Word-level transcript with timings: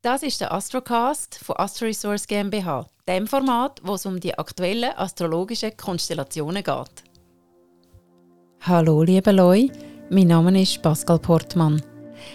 Das 0.00 0.22
ist 0.22 0.40
der 0.40 0.52
Astrocast 0.52 1.40
von 1.42 1.56
Astro 1.56 1.86
Resource 1.86 2.28
GmbH, 2.28 2.86
dem 3.08 3.26
Format, 3.26 3.80
wo 3.82 3.94
es 3.94 4.06
um 4.06 4.20
die 4.20 4.32
aktuellen 4.32 4.92
astrologischen 4.96 5.76
Konstellationen 5.76 6.62
geht. 6.62 7.02
Hallo, 8.60 9.02
liebe 9.02 9.32
Leute, 9.32 9.76
mein 10.08 10.28
Name 10.28 10.62
ist 10.62 10.80
Pascal 10.82 11.18
Portmann. 11.18 11.82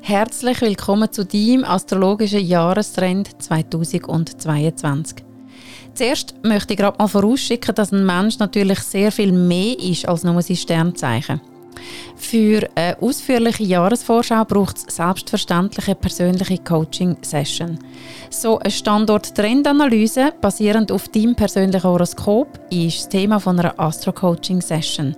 Herzlich 0.00 0.58
willkommen 0.62 1.12
zu 1.12 1.26
deinem 1.26 1.64
astrologischen 1.64 2.46
Jahrestrend 2.46 3.42
2022. 3.42 5.22
Zuerst 5.92 6.34
möchte 6.42 6.72
ich 6.72 6.78
gerade 6.78 6.96
mal 6.96 7.08
vorausschicken, 7.08 7.74
dass 7.74 7.92
ein 7.92 8.06
Mensch 8.06 8.38
natürlich 8.38 8.78
sehr 8.78 9.12
viel 9.12 9.32
mehr 9.32 9.78
ist 9.78 10.08
als 10.08 10.24
nur 10.24 10.40
sein 10.40 10.56
Sternzeichen. 10.56 11.42
Für 12.16 12.68
eine 12.74 13.00
ausführliche 13.00 13.64
Jahresvorschau 13.64 14.44
braucht 14.44 14.76
es 14.76 14.96
selbstverständlich 14.96 15.86
eine 15.86 15.94
persönliche 15.94 16.58
Coaching-Session. 16.58 17.78
So 18.28 18.58
eine 18.58 18.70
Standort-Trendanalyse 18.70 20.32
basierend 20.40 20.92
auf 20.92 21.08
deinem 21.08 21.34
persönlichen 21.34 21.82
Horoskop 21.82 22.60
ist 22.70 22.98
das 22.98 23.08
Thema 23.08 23.40
von 23.40 23.58
einer 23.58 23.78
Astro-Coaching-Session. 23.78 25.16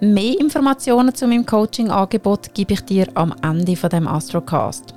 Mehr 0.00 0.38
Informationen 0.40 1.14
zu 1.14 1.26
meinem 1.26 1.46
Coaching-Angebot 1.46 2.54
gebe 2.54 2.74
ich 2.74 2.80
dir 2.82 3.06
am 3.14 3.34
Ende 3.42 3.76
von 3.76 3.90
dem 3.90 4.08
Astrocast. 4.08 4.94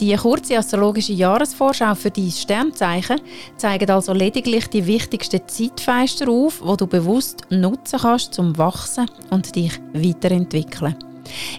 Die 0.00 0.16
kurze 0.16 0.58
astrologische 0.58 1.12
Jahresvorschau 1.12 1.94
für 1.94 2.10
dein 2.10 2.30
Sternzeichen 2.30 3.20
zeigt 3.56 3.88
also 3.88 4.12
lediglich 4.12 4.66
die 4.68 4.84
wichtigsten 4.84 5.46
Zeitfenster 5.46 6.28
auf, 6.28 6.60
die 6.68 6.76
du 6.76 6.86
bewusst 6.88 7.42
nutzen 7.50 8.00
kannst, 8.00 8.34
zum 8.34 8.58
Wachsen 8.58 9.08
und 9.30 9.54
dich 9.54 9.80
weiterentwickeln. 9.92 10.96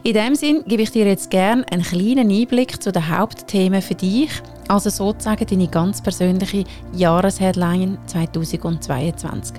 In 0.04 0.14
diesem 0.14 0.36
Sinn 0.36 0.64
gebe 0.68 0.82
ich 0.84 0.92
dir 0.92 1.06
jetzt 1.06 1.32
gerne 1.32 1.66
einen 1.72 1.84
kleinen 1.84 2.30
Einblick 2.30 2.84
zu 2.84 2.92
den 2.92 3.10
Hauptthemen 3.10 3.82
für 3.82 3.96
dich, 3.96 4.30
also 4.68 4.90
sozusagen 4.90 5.48
deine 5.48 5.70
ganz 5.70 6.04
persönliche 6.04 6.66
Jahresheadline 6.94 7.98
2022. 8.06 9.56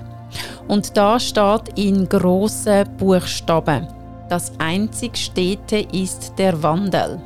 Und 0.67 0.95
da 0.95 1.19
steht 1.19 1.77
in 1.77 2.07
grossen 2.07 2.85
Buchstaben: 2.97 3.87
Das 4.29 4.51
einzig 4.59 5.17
Stete 5.17 5.77
ist 5.91 6.33
der 6.37 6.61
Wandel. 6.61 7.19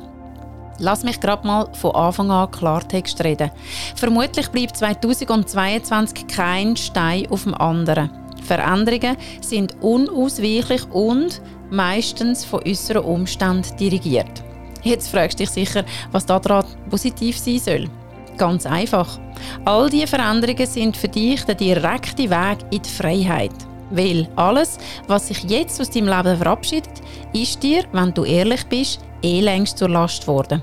Lass 0.78 1.04
mich 1.04 1.20
gerade 1.20 1.46
mal 1.46 1.68
von 1.72 1.94
Anfang 1.94 2.30
an 2.30 2.50
Klartext 2.50 3.22
reden. 3.22 3.50
Vermutlich 3.96 4.48
bleibt 4.48 4.76
2022 4.76 6.26
kein 6.26 6.76
Stein 6.76 7.26
auf 7.30 7.44
dem 7.44 7.54
anderen. 7.54 8.10
Veränderungen 8.42 9.16
sind 9.40 9.76
unausweichlich 9.80 10.84
und 10.90 11.40
meistens 11.70 12.44
von 12.44 12.62
äußeren 12.66 13.04
Umständen 13.04 13.76
dirigiert. 13.76 14.42
Jetzt 14.82 15.08
fragst 15.08 15.38
du 15.38 15.44
dich 15.44 15.50
sicher, 15.50 15.84
was 16.10 16.26
daran 16.26 16.64
positiv 16.90 17.38
sein 17.38 17.58
soll. 17.58 17.88
Ganz 18.36 18.66
einfach. 18.66 19.18
All 19.64 19.88
diese 19.88 20.08
Veränderungen 20.08 20.66
sind 20.66 20.96
für 20.96 21.08
dich 21.08 21.44
der 21.44 21.54
direkte 21.54 22.28
Weg 22.28 22.58
in 22.70 22.82
die 22.82 22.88
Freiheit. 22.88 23.52
Weil 23.90 24.26
alles, 24.36 24.78
was 25.06 25.28
sich 25.28 25.44
jetzt 25.44 25.80
aus 25.80 25.90
deinem 25.90 26.08
Leben 26.08 26.36
verabschiedet, 26.36 27.02
ist 27.32 27.62
dir, 27.62 27.84
wenn 27.92 28.12
du 28.14 28.24
ehrlich 28.24 28.64
bist, 28.66 29.00
eh 29.22 29.40
längst 29.40 29.78
zur 29.78 29.88
Last 29.88 30.22
geworden. 30.22 30.62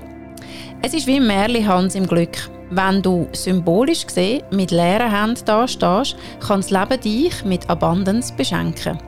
Es 0.82 0.94
ist 0.94 1.06
wie 1.06 1.16
ein 1.16 1.26
Märchen 1.26 1.90
im 1.94 2.06
Glück. 2.06 2.50
Wenn 2.70 3.02
du 3.02 3.28
symbolisch 3.32 4.06
gesehen 4.06 4.42
mit 4.50 4.70
leeren 4.70 5.10
Händen 5.10 5.44
da 5.44 5.66
stehst, 5.66 6.16
kann 6.40 6.60
das 6.60 6.70
Leben 6.70 7.00
dich 7.00 7.44
mit 7.44 7.68
Abundance 7.68 8.32
beschenken. 8.32 8.98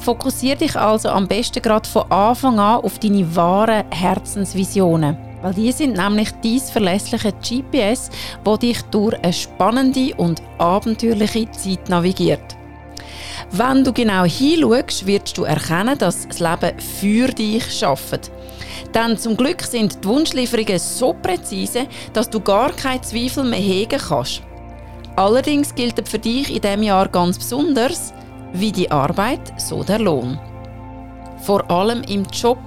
Fokussiere 0.00 0.56
dich 0.56 0.76
also 0.76 1.10
am 1.10 1.28
besten 1.28 1.62
gerade 1.62 1.88
von 1.88 2.10
Anfang 2.10 2.58
an 2.58 2.82
auf 2.82 2.98
deine 2.98 3.36
wahren 3.36 3.84
Herzensvisionen. 3.90 5.16
Weil 5.42 5.54
die 5.54 5.72
sind 5.72 5.96
nämlich 5.96 6.30
dein 6.42 6.60
verlässliche 6.60 7.32
GPS, 7.32 8.10
wo 8.44 8.56
dich 8.56 8.80
durch 8.90 9.18
eine 9.22 9.32
spannende 9.32 10.14
und 10.16 10.40
abenteuerliche 10.58 11.50
Zeit 11.50 11.88
navigiert. 11.88 12.56
Wenn 13.50 13.84
du 13.84 13.92
genau 13.92 14.24
hinschaust, 14.24 15.06
wirst 15.06 15.36
du 15.36 15.44
erkennen, 15.44 15.98
dass 15.98 16.26
das 16.28 16.40
Leben 16.40 16.78
für 16.78 17.28
dich 17.28 17.64
schafft. 17.72 18.30
Denn 18.94 19.16
zum 19.18 19.36
Glück 19.36 19.62
sind 19.62 20.02
die 20.02 20.08
Wunschlieferungen 20.08 20.78
so 20.78 21.14
präzise, 21.14 21.86
dass 22.12 22.30
du 22.30 22.40
gar 22.40 22.72
keinen 22.72 23.02
Zweifel 23.02 23.44
mehr 23.44 23.58
hegen 23.58 23.98
kannst. 23.98 24.42
Allerdings 25.16 25.74
gilt 25.74 26.08
für 26.08 26.18
dich 26.18 26.54
in 26.54 26.60
diesem 26.60 26.82
Jahr 26.82 27.08
ganz 27.08 27.38
besonders, 27.38 28.14
wie 28.52 28.72
die 28.72 28.90
Arbeit, 28.90 29.52
so 29.58 29.82
der 29.82 29.98
Lohn. 29.98 30.38
Vor 31.42 31.68
allem 31.70 32.02
im 32.04 32.24
Job 32.32 32.58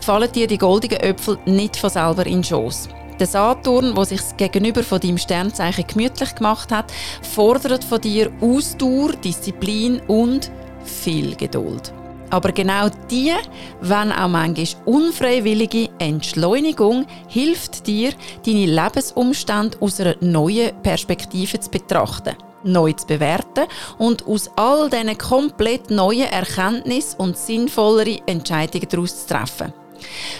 fallen 0.00 0.32
dir 0.32 0.46
die 0.46 0.58
goldenen 0.58 1.00
Äpfel 1.00 1.38
nicht 1.46 1.76
von 1.76 1.90
selber 1.90 2.26
in 2.26 2.42
den 2.42 2.44
Schoss. 2.44 2.88
Der 3.20 3.28
Saturn, 3.28 3.94
der 3.94 4.04
sich 4.04 4.20
gegenüber 4.36 4.82
von 4.82 4.98
deinem 4.98 5.18
Sternzeichen 5.18 5.86
gemütlich 5.86 6.34
gemacht 6.34 6.72
hat, 6.72 6.92
fordert 7.22 7.84
von 7.84 8.00
dir 8.00 8.32
Ausdauer, 8.40 9.12
Disziplin 9.12 10.00
und 10.08 10.50
viel 10.84 11.36
Geduld. 11.36 11.92
Aber 12.30 12.50
genau 12.50 12.88
die, 13.10 13.32
wenn 13.80 14.10
auch 14.10 14.28
manchmal 14.28 14.82
unfreiwillige 14.86 15.90
Entschleunigung, 16.00 17.06
hilft 17.28 17.86
dir, 17.86 18.12
deine 18.44 18.66
Lebensumstände 18.66 19.78
aus 19.80 20.00
einer 20.00 20.16
neuen 20.20 20.72
Perspektive 20.82 21.60
zu 21.60 21.70
betrachten, 21.70 22.34
neu 22.64 22.92
zu 22.94 23.06
bewerten 23.06 23.68
und 23.98 24.26
aus 24.26 24.50
all 24.56 24.90
diesen 24.90 25.16
komplett 25.16 25.90
neuen 25.90 26.32
Erkenntnissen 26.32 27.20
und 27.20 27.38
sinnvollere 27.38 28.18
Entscheidungen 28.26 28.88
daraus 28.88 29.24
zu 29.24 29.34
treffen. 29.34 29.83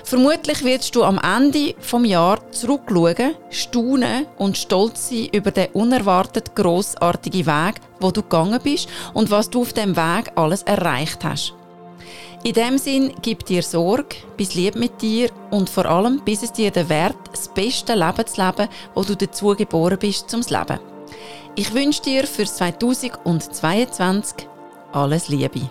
Vermutlich 0.05 0.65
wirst 0.65 0.95
du 0.95 1.05
am 1.05 1.19
Ende 1.19 1.75
vom 1.81 2.05
Jahr 2.05 2.39
zurückschauen, 2.51 3.35
staunen 3.51 4.27
und 4.39 4.57
stolz 4.57 5.09
sein 5.09 5.29
über 5.33 5.51
den 5.51 5.69
unerwartet 5.73 6.55
grossartigen 6.55 7.47
Weg, 7.47 7.77
wo 8.01 8.11
du 8.11 8.23
gegangen 8.23 8.61
bist 8.63 8.89
und 9.15 9.31
was 9.31 9.51
du 9.51 9.63
auf 9.63 9.73
dem 9.73 9.97
Weg 9.97 10.33
alles 10.35 10.63
erreicht 10.63 11.25
hast. 11.25 11.55
In 12.45 12.53
dem 12.53 12.77
Sinn, 12.77 13.15
gib 13.23 13.47
dir 13.47 13.63
Sorge, 13.63 14.17
bis 14.37 14.55
lieb 14.55 14.77
mit 14.77 15.01
dir 15.01 15.31
und 15.51 15.71
vor 15.71 15.87
allem, 15.87 16.21
bis 16.23 16.43
es 16.43 16.53
dir 16.53 16.71
den 16.71 16.91
Wert, 16.91 17.17
das 17.33 17.49
beste 17.49 17.95
Leben 17.95 18.27
zu 18.27 18.45
leben, 18.45 18.69
wo 18.95 19.03
du 19.03 19.17
dazu 19.17 19.55
geboren 19.57 19.99
bist, 19.99 20.29
zum 20.29 20.43
Leben. 20.43 20.79
Ich 21.55 21.73
wünsche 21.73 22.03
dir 22.03 22.27
für 22.27 22.45
2022 22.45 24.47
alles 24.93 25.29
Liebe. 25.29 25.71